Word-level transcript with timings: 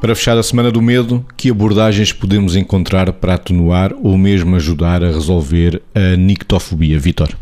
para 0.00 0.14
fechar 0.14 0.38
a 0.38 0.42
Semana 0.42 0.72
do 0.72 0.80
Medo, 0.80 1.24
que 1.36 1.50
abordagens 1.50 2.12
podemos 2.12 2.56
encontrar 2.56 3.12
para 3.12 3.34
atenuar 3.34 3.92
ou 4.02 4.16
mesmo 4.16 4.56
ajudar 4.56 5.04
a 5.04 5.08
resolver 5.08 5.82
a 5.94 6.16
nictofobia? 6.16 6.98
Vitor. 6.98 7.36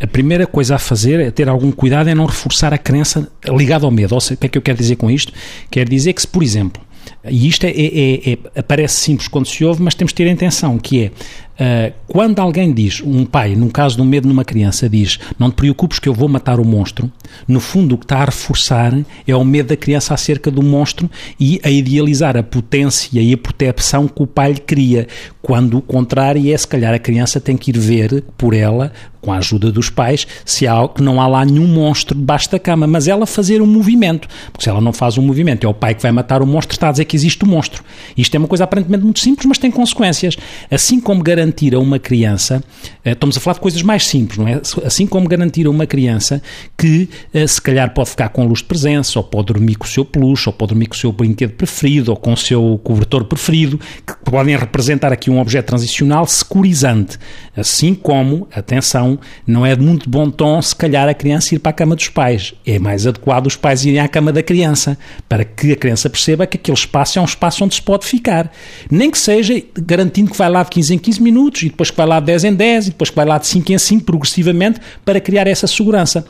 A 0.00 0.06
primeira 0.06 0.46
coisa 0.46 0.76
a 0.76 0.78
fazer 0.78 1.20
é 1.20 1.30
ter 1.30 1.48
algum 1.48 1.70
cuidado 1.70 2.08
é 2.08 2.14
não 2.14 2.24
reforçar 2.24 2.72
a 2.72 2.78
crença 2.78 3.30
ligada 3.46 3.84
ao 3.84 3.90
medo. 3.90 4.14
Ou 4.14 4.20
seja, 4.20 4.34
o 4.34 4.38
que 4.38 4.46
é 4.46 4.48
que 4.48 4.58
eu 4.58 4.62
quero 4.62 4.78
dizer 4.78 4.96
com 4.96 5.10
isto? 5.10 5.32
Quer 5.70 5.88
dizer 5.88 6.14
que 6.14 6.22
se, 6.22 6.26
por 6.26 6.42
exemplo, 6.42 6.82
e 7.28 7.46
isto 7.46 7.64
é, 7.64 7.70
é, 7.70 8.32
é, 8.32 8.38
aparece 8.56 8.96
simples 8.96 9.28
quando 9.28 9.46
se 9.46 9.64
ouve, 9.64 9.82
mas 9.82 9.94
temos 9.94 10.12
de 10.12 10.16
ter 10.16 10.28
a 10.28 10.32
intenção, 10.32 10.78
que 10.78 11.04
é 11.04 11.10
uh, 11.58 11.92
quando 12.06 12.38
alguém 12.38 12.72
diz, 12.72 13.00
um 13.00 13.24
pai, 13.24 13.54
num 13.54 13.68
caso 13.68 14.00
um 14.00 14.04
medo 14.04 14.28
numa 14.28 14.44
criança, 14.44 14.88
diz 14.88 15.18
não 15.38 15.50
te 15.50 15.54
preocupes 15.54 15.98
que 15.98 16.08
eu 16.08 16.14
vou 16.14 16.28
matar 16.28 16.60
o 16.60 16.64
monstro, 16.64 17.10
no 17.46 17.60
fundo 17.60 17.94
o 17.94 17.98
que 17.98 18.04
está 18.04 18.18
a 18.18 18.24
reforçar 18.24 18.92
é 19.26 19.34
o 19.34 19.44
medo 19.44 19.68
da 19.68 19.76
criança 19.76 20.14
acerca 20.14 20.50
do 20.50 20.62
monstro 20.62 21.10
e 21.38 21.60
a 21.62 21.70
idealizar 21.70 22.36
a 22.36 22.42
potência 22.42 23.20
e 23.20 23.32
a 23.32 23.38
proteção 23.38 24.08
que 24.08 24.22
o 24.22 24.26
pai 24.26 24.52
lhe 24.52 24.60
cria, 24.60 25.06
quando 25.40 25.78
o 25.78 25.82
contrário 25.82 26.52
é 26.52 26.56
se 26.56 26.66
calhar 26.66 26.94
a 26.94 26.98
criança 26.98 27.40
tem 27.40 27.56
que 27.56 27.70
ir 27.70 27.78
ver 27.78 28.22
por 28.36 28.54
ela 28.54 28.92
com 29.22 29.32
a 29.32 29.38
ajuda 29.38 29.70
dos 29.70 29.88
pais, 29.88 30.26
se 30.44 30.66
há 30.66 30.86
que 30.88 31.00
não 31.00 31.20
há 31.20 31.26
lá 31.28 31.44
nenhum 31.44 31.66
monstro 31.66 32.18
debaixo 32.18 32.50
da 32.50 32.58
cama, 32.58 32.86
mas 32.86 33.06
ela 33.06 33.24
fazer 33.24 33.62
um 33.62 33.66
movimento, 33.66 34.28
porque 34.50 34.64
se 34.64 34.68
ela 34.68 34.80
não 34.80 34.92
faz 34.92 35.16
um 35.16 35.22
movimento, 35.22 35.64
é 35.64 35.68
o 35.68 35.72
pai 35.72 35.94
que 35.94 36.02
vai 36.02 36.10
matar 36.10 36.42
o 36.42 36.46
monstro, 36.46 36.74
está 36.74 36.88
a 36.88 36.92
dizer 36.92 37.04
que 37.04 37.16
existe 37.16 37.44
o 37.44 37.46
um 37.46 37.50
monstro. 37.50 37.84
Isto 38.16 38.34
é 38.34 38.38
uma 38.38 38.48
coisa 38.48 38.64
aparentemente 38.64 39.04
muito 39.04 39.20
simples, 39.20 39.46
mas 39.46 39.58
tem 39.58 39.70
consequências. 39.70 40.36
Assim 40.70 41.00
como 41.00 41.22
garantir 41.22 41.74
a 41.74 41.78
uma 41.78 42.00
criança, 42.00 42.62
eh, 43.04 43.12
estamos 43.12 43.36
a 43.36 43.40
falar 43.40 43.54
de 43.54 43.60
coisas 43.60 43.82
mais 43.82 44.06
simples, 44.06 44.38
não 44.38 44.48
é? 44.48 44.60
Assim 44.84 45.06
como 45.06 45.28
garantir 45.28 45.66
a 45.66 45.70
uma 45.70 45.86
criança 45.86 46.42
que 46.76 47.08
eh, 47.32 47.46
se 47.46 47.62
calhar 47.62 47.94
pode 47.94 48.10
ficar 48.10 48.28
com 48.30 48.44
luz 48.44 48.58
de 48.58 48.64
presença, 48.64 49.18
ou 49.18 49.24
pode 49.24 49.46
dormir 49.46 49.76
com 49.76 49.84
o 49.84 49.88
seu 49.88 50.04
peluche, 50.04 50.48
ou 50.48 50.52
pode 50.52 50.70
dormir 50.70 50.86
com 50.86 50.94
o 50.94 50.98
seu 50.98 51.12
brinquedo 51.12 51.52
preferido, 51.52 52.10
ou 52.10 52.16
com 52.16 52.32
o 52.32 52.36
seu 52.36 52.80
cobertor 52.82 53.24
preferido, 53.24 53.78
que 53.78 54.16
podem 54.24 54.56
representar 54.56 55.12
aqui 55.12 55.30
um 55.30 55.40
objeto 55.40 55.66
transicional 55.66 56.26
securizante. 56.26 57.18
Assim 57.56 57.94
como, 57.94 58.48
atenção, 58.52 59.11
não 59.46 59.64
é 59.64 59.74
de 59.74 59.82
muito 59.82 60.08
bom 60.08 60.30
tom, 60.30 60.60
se 60.60 60.74
calhar, 60.74 61.08
a 61.08 61.14
criança 61.14 61.54
ir 61.54 61.58
para 61.58 61.70
a 61.70 61.72
cama 61.72 61.96
dos 61.96 62.08
pais. 62.08 62.54
É 62.66 62.78
mais 62.78 63.06
adequado 63.06 63.46
os 63.46 63.56
pais 63.56 63.84
irem 63.84 64.00
à 64.00 64.08
cama 64.08 64.32
da 64.32 64.42
criança, 64.42 64.98
para 65.28 65.44
que 65.44 65.72
a 65.72 65.76
criança 65.76 66.10
perceba 66.10 66.46
que 66.46 66.56
aquele 66.56 66.76
espaço 66.76 67.18
é 67.18 67.22
um 67.22 67.24
espaço 67.24 67.64
onde 67.64 67.74
se 67.74 67.82
pode 67.82 68.06
ficar. 68.06 68.52
Nem 68.90 69.10
que 69.10 69.18
seja 69.18 69.62
garantindo 69.74 70.30
que 70.30 70.36
vai 70.36 70.50
lá 70.50 70.62
de 70.62 70.70
15 70.70 70.94
em 70.94 70.98
15 70.98 71.22
minutos, 71.22 71.62
e 71.62 71.68
depois 71.68 71.90
que 71.90 71.96
vai 71.96 72.06
lá 72.06 72.20
de 72.20 72.26
10 72.26 72.44
em 72.44 72.54
10, 72.54 72.86
e 72.86 72.90
depois 72.90 73.10
que 73.10 73.16
vai 73.16 73.26
lá 73.26 73.38
de 73.38 73.46
5 73.46 73.72
em 73.72 73.78
5, 73.78 74.04
progressivamente, 74.04 74.80
para 75.04 75.20
criar 75.20 75.46
essa 75.46 75.66
segurança. 75.66 76.24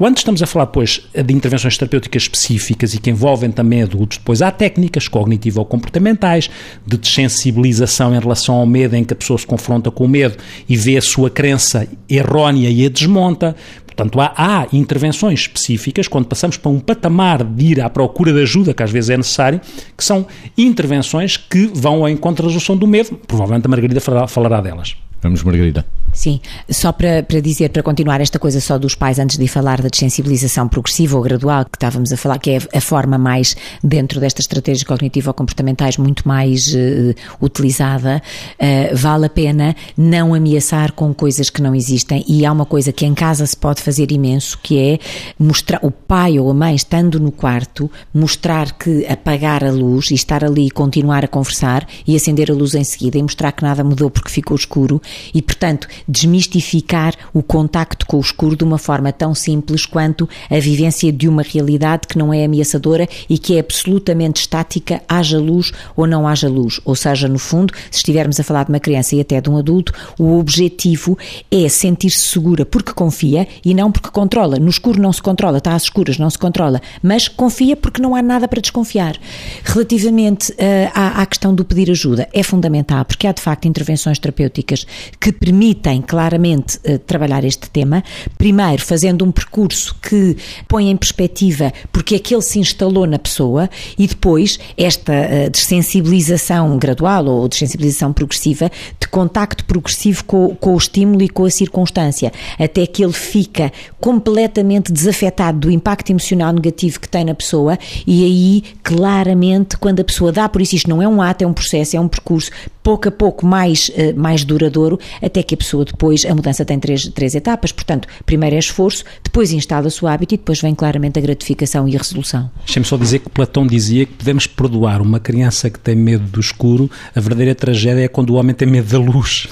Quando 0.00 0.16
estamos 0.16 0.42
a 0.42 0.46
falar, 0.46 0.64
depois, 0.64 1.02
de 1.12 1.34
intervenções 1.34 1.76
terapêuticas 1.76 2.22
específicas 2.22 2.94
e 2.94 2.98
que 2.98 3.10
envolvem 3.10 3.50
também 3.50 3.82
adultos, 3.82 4.16
depois 4.16 4.40
há 4.40 4.50
técnicas 4.50 5.06
cognitivo-comportamentais, 5.08 6.48
de 6.86 6.96
desensibilização 6.96 8.14
em 8.14 8.18
relação 8.18 8.54
ao 8.54 8.64
medo, 8.64 8.96
em 8.96 9.04
que 9.04 9.12
a 9.12 9.16
pessoa 9.16 9.38
se 9.38 9.46
confronta 9.46 9.90
com 9.90 10.06
o 10.06 10.08
medo 10.08 10.38
e 10.66 10.74
vê 10.74 10.96
a 10.96 11.02
sua 11.02 11.28
crença 11.28 11.86
errónea 12.08 12.70
e 12.70 12.86
a 12.86 12.88
desmonta. 12.88 13.54
Portanto, 13.84 14.18
há, 14.22 14.32
há, 14.34 14.68
intervenções 14.72 15.40
específicas, 15.40 16.08
quando 16.08 16.24
passamos 16.24 16.56
para 16.56 16.70
um 16.70 16.80
patamar 16.80 17.44
de 17.44 17.66
ir 17.66 17.82
à 17.82 17.90
procura 17.90 18.32
de 18.32 18.40
ajuda, 18.40 18.72
que 18.72 18.82
às 18.82 18.90
vezes 18.90 19.10
é 19.10 19.18
necessário, 19.18 19.60
que 19.94 20.02
são 20.02 20.26
intervenções 20.56 21.36
que 21.36 21.70
vão 21.74 21.96
ao 21.96 22.08
encontro 22.08 22.44
da 22.44 22.48
resolução 22.48 22.74
do 22.74 22.86
medo. 22.86 23.20
Provavelmente 23.26 23.66
a 23.66 23.68
Margarida 23.68 24.00
falará 24.00 24.62
delas. 24.62 24.96
Vamos, 25.22 25.42
Margarida. 25.42 25.84
Sim, 26.12 26.40
só 26.68 26.90
para, 26.90 27.22
para 27.22 27.40
dizer, 27.40 27.70
para 27.70 27.82
continuar 27.82 28.20
esta 28.20 28.38
coisa 28.38 28.60
só 28.60 28.76
dos 28.78 28.94
pais, 28.94 29.18
antes 29.18 29.38
de 29.38 29.46
falar 29.46 29.80
da 29.80 29.88
desensibilização 29.88 30.66
progressiva 30.66 31.16
ou 31.16 31.22
gradual, 31.22 31.64
que 31.64 31.76
estávamos 31.76 32.12
a 32.12 32.16
falar, 32.16 32.38
que 32.38 32.50
é 32.50 32.58
a 32.74 32.80
forma 32.80 33.16
mais, 33.16 33.56
dentro 33.82 34.18
destas 34.18 34.44
estratégias 34.44 34.82
cognitivo-comportamentais, 34.82 35.96
muito 35.98 36.26
mais 36.26 36.74
uh, 36.74 37.14
utilizada, 37.40 38.20
uh, 38.58 38.96
vale 38.96 39.26
a 39.26 39.28
pena 39.28 39.76
não 39.96 40.34
ameaçar 40.34 40.92
com 40.92 41.14
coisas 41.14 41.48
que 41.48 41.62
não 41.62 41.74
existem. 41.74 42.24
E 42.26 42.44
há 42.44 42.50
uma 42.50 42.66
coisa 42.66 42.92
que 42.92 43.06
em 43.06 43.14
casa 43.14 43.46
se 43.46 43.56
pode 43.56 43.80
fazer 43.80 44.10
imenso, 44.10 44.58
que 44.60 44.78
é 44.78 44.98
mostrar, 45.38 45.78
o 45.82 45.92
pai 45.92 46.40
ou 46.40 46.50
a 46.50 46.54
mãe, 46.54 46.74
estando 46.74 47.20
no 47.20 47.30
quarto, 47.30 47.88
mostrar 48.12 48.72
que 48.72 49.06
apagar 49.06 49.62
a 49.62 49.70
luz 49.70 50.10
e 50.10 50.14
estar 50.14 50.44
ali 50.44 50.66
e 50.66 50.70
continuar 50.70 51.24
a 51.24 51.28
conversar 51.28 51.86
e 52.04 52.16
acender 52.16 52.50
a 52.50 52.54
luz 52.54 52.74
em 52.74 52.82
seguida 52.82 53.16
e 53.16 53.22
mostrar 53.22 53.52
que 53.52 53.62
nada 53.62 53.84
mudou 53.84 54.10
porque 54.10 54.30
ficou 54.30 54.56
escuro 54.56 55.00
e, 55.34 55.42
portanto, 55.42 55.88
desmistificar 56.06 57.14
o 57.32 57.42
contacto 57.42 58.06
com 58.06 58.16
o 58.16 58.20
escuro 58.20 58.56
de 58.56 58.64
uma 58.64 58.78
forma 58.78 59.12
tão 59.12 59.34
simples 59.34 59.86
quanto 59.86 60.28
a 60.50 60.58
vivência 60.58 61.12
de 61.12 61.28
uma 61.28 61.42
realidade 61.42 62.06
que 62.08 62.18
não 62.18 62.32
é 62.32 62.44
ameaçadora 62.44 63.08
e 63.28 63.38
que 63.38 63.56
é 63.56 63.60
absolutamente 63.60 64.40
estática, 64.40 65.02
haja 65.08 65.38
luz 65.38 65.72
ou 65.96 66.06
não 66.06 66.26
haja 66.26 66.48
luz. 66.48 66.80
Ou 66.84 66.94
seja, 66.94 67.28
no 67.28 67.38
fundo, 67.38 67.72
se 67.90 67.98
estivermos 67.98 68.38
a 68.40 68.44
falar 68.44 68.64
de 68.64 68.70
uma 68.70 68.80
criança 68.80 69.14
e 69.14 69.20
até 69.20 69.40
de 69.40 69.48
um 69.48 69.56
adulto, 69.56 69.92
o 70.18 70.38
objetivo 70.38 71.18
é 71.50 71.68
sentir-se 71.68 72.20
segura 72.28 72.64
porque 72.64 72.92
confia 72.92 73.46
e 73.64 73.74
não 73.74 73.90
porque 73.90 74.10
controla. 74.10 74.58
No 74.58 74.68
escuro 74.68 75.00
não 75.00 75.12
se 75.12 75.22
controla, 75.22 75.58
está 75.58 75.74
às 75.74 75.84
escuras, 75.84 76.18
não 76.18 76.30
se 76.30 76.38
controla, 76.38 76.80
mas 77.02 77.28
confia 77.28 77.76
porque 77.76 78.02
não 78.02 78.14
há 78.14 78.22
nada 78.22 78.48
para 78.48 78.60
desconfiar. 78.60 79.16
Relativamente 79.64 80.52
uh, 80.52 80.56
à, 80.94 81.22
à 81.22 81.26
questão 81.26 81.54
do 81.54 81.64
pedir 81.64 81.90
ajuda, 81.90 82.28
é 82.32 82.42
fundamental 82.42 83.04
porque 83.04 83.26
há 83.26 83.32
de 83.32 83.40
facto 83.40 83.66
intervenções 83.66 84.18
terapêuticas 84.18 84.86
que 85.20 85.32
permitem 85.32 86.02
claramente 86.02 86.78
uh, 86.78 86.98
trabalhar 86.98 87.44
este 87.44 87.68
tema. 87.70 88.02
Primeiro, 88.36 88.82
fazendo 88.82 89.24
um 89.24 89.30
percurso 89.30 89.96
que 90.00 90.36
põe 90.68 90.90
em 90.90 90.96
perspectiva 90.96 91.72
porque 91.92 92.14
é 92.14 92.18
que 92.18 92.34
ele 92.34 92.42
se 92.42 92.58
instalou 92.58 93.06
na 93.06 93.18
pessoa 93.18 93.68
e 93.98 94.06
depois 94.06 94.58
esta 94.76 95.12
uh, 95.12 95.50
dessensibilização 95.50 96.78
gradual 96.78 97.26
ou 97.26 97.48
dessensibilização 97.48 98.12
progressiva 98.12 98.70
de 98.98 99.08
contacto 99.08 99.64
progressivo 99.64 100.24
com, 100.24 100.54
com 100.56 100.74
o 100.74 100.78
estímulo 100.78 101.22
e 101.22 101.28
com 101.28 101.44
a 101.44 101.50
circunstância, 101.50 102.32
até 102.58 102.86
que 102.86 103.02
ele 103.02 103.12
fica 103.12 103.72
completamente 104.00 104.92
desafetado 104.92 105.58
do 105.60 105.70
impacto 105.70 106.10
emocional 106.10 106.52
negativo 106.52 107.00
que 107.00 107.08
tem 107.08 107.24
na 107.24 107.34
pessoa 107.34 107.78
e 108.06 108.24
aí, 108.24 108.62
claramente, 108.82 109.76
quando 109.76 110.00
a 110.00 110.04
pessoa 110.04 110.32
dá 110.32 110.48
por 110.48 110.60
isso, 110.60 110.76
isto 110.76 110.88
não 110.88 111.02
é 111.02 111.08
um 111.08 111.20
ato, 111.20 111.44
é 111.44 111.46
um 111.46 111.52
processo, 111.52 111.96
é 111.96 112.00
um 112.00 112.08
percurso 112.08 112.50
pouco 112.90 113.08
a 113.08 113.12
pouco 113.12 113.46
mais, 113.46 113.88
uh, 113.90 114.18
mais 114.18 114.44
duradouro, 114.44 114.98
até 115.22 115.44
que 115.44 115.54
a 115.54 115.56
pessoa 115.56 115.84
depois, 115.84 116.24
a 116.24 116.34
mudança 116.34 116.64
tem 116.64 116.76
três, 116.80 117.06
três 117.08 117.36
etapas, 117.36 117.70
portanto, 117.70 118.08
primeiro 118.26 118.56
é 118.56 118.58
esforço, 118.58 119.04
depois 119.22 119.52
instala-se 119.52 120.04
o 120.04 120.08
hábito 120.08 120.34
e 120.34 120.38
depois 120.38 120.60
vem 120.60 120.74
claramente 120.74 121.16
a 121.16 121.22
gratificação 121.22 121.86
e 121.86 121.94
a 121.94 121.98
resolução. 121.98 122.50
Deixa-me 122.66 122.84
só 122.84 122.96
dizer 122.96 123.20
que 123.20 123.30
Platão 123.30 123.64
dizia 123.64 124.06
que 124.06 124.12
podemos 124.14 124.48
perdoar 124.48 125.00
uma 125.00 125.20
criança 125.20 125.70
que 125.70 125.78
tem 125.78 125.94
medo 125.94 126.24
do 126.24 126.40
escuro, 126.40 126.90
a 127.14 127.20
verdadeira 127.20 127.54
tragédia 127.54 128.02
é 128.02 128.08
quando 128.08 128.30
o 128.30 128.34
homem 128.34 128.54
tem 128.54 128.66
medo 128.66 128.88
da 128.88 128.98
luz. 128.98 129.46